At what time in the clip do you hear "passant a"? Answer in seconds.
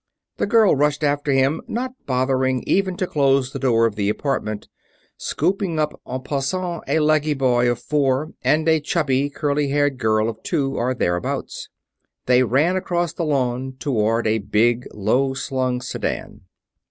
6.23-6.97